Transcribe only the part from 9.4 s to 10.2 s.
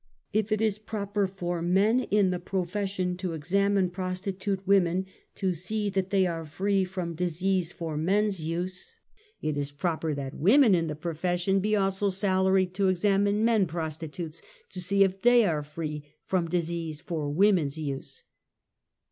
it is as proper